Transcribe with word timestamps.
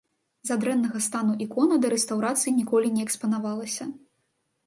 З-за 0.45 0.55
дрэннага 0.61 1.01
стану 1.07 1.33
ікона 1.45 1.77
да 1.83 1.91
рэстаўрацыі 1.93 2.55
ніколі 2.59 2.87
не 2.97 3.01
экспанавалася. 3.09 3.83